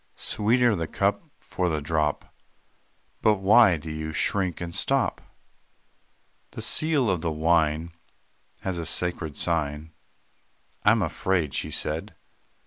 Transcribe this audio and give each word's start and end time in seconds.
Sweeter 0.15 0.75
the 0.75 0.87
cup 0.87 1.29
for 1.41 1.69
the 1.69 1.79
drop." 1.79 2.33
"But 3.21 3.35
why 3.35 3.77
do 3.77 3.91
you 3.91 4.13
shrink 4.13 4.59
and 4.59 4.73
stop?" 4.73 5.21
"The 6.53 6.61
seal 6.63 7.07
of 7.07 7.21
the 7.21 7.29
wine 7.31 7.91
Has 8.61 8.79
a 8.79 8.85
sacred 8.87 9.37
sign; 9.37 9.91
I 10.83 10.89
am 10.89 11.03
afraid," 11.03 11.53
she 11.53 11.69
said. 11.69 12.15